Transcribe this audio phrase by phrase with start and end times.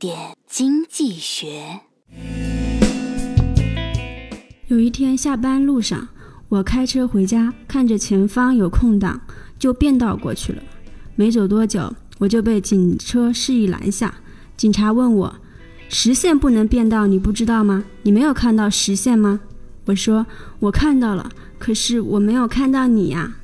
[0.00, 1.80] 点经济学。
[4.68, 6.08] 有一天下班路上，
[6.48, 9.20] 我开车回家，看着前方有空档，
[9.58, 10.62] 就变道过去了。
[11.16, 14.14] 没走多久，我就被警车示意拦下。
[14.56, 15.36] 警察问我
[15.90, 17.84] ：“实线不能变道，你不知道吗？
[18.00, 19.40] 你没有看到实线吗？”
[19.84, 20.24] 我说
[20.60, 23.34] ：“我看到了，可是我没有看到你呀。”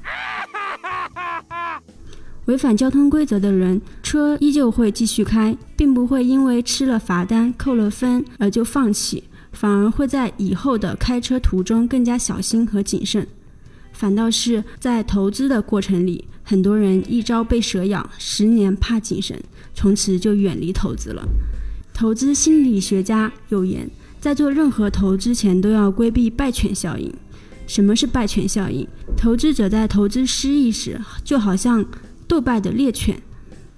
[2.46, 13.26] 违反交通规则的人，车依旧会继续开，并不会因为吃了罚单、扣了分而就放弃，反而会在以后的开车途中更加小心和谨慎。
[13.92, 19.36] 反倒是在投资的过程里，很多人一朝被蛇咬，十年怕井绳，
[19.74, 21.26] 从此就远离投资了。
[21.92, 27.12] 投资心理学家有言，在做任何投资前都要规避败犬效应。
[27.66, 28.86] 什么是败犬效应？
[29.16, 31.84] 投资者在投资失意时，就好像
[32.28, 33.20] 斗败的猎犬，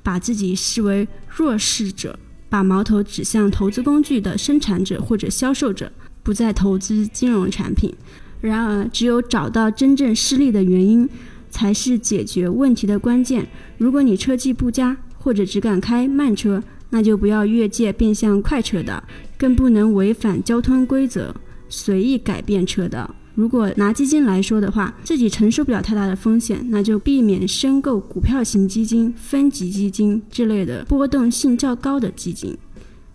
[0.02, 5.92] 把自己视为弱势者，把矛头指向投资工具的生产者或者销售者，
[6.22, 7.94] 不再投资金融产品。
[8.40, 11.08] 然而，只有找到真正失利的原因，
[11.50, 13.46] 才是解决问题的关键。
[13.78, 19.02] 如果你车技不佳，或者只敢开慢车，那就不要越界变向快车道，
[19.36, 21.34] 更不能违反交通规则
[21.68, 23.14] 随意改变车道。
[23.38, 32.58] 如果拿基金来说的话，自己承受不了太大的风险，那就避免申购股票型基金、分级基金之类的波动性较高的基金。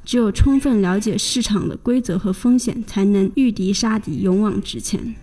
[0.05, 5.13] 只有充分了解市场的规则和风险，才能御敌杀敌，勇往直前。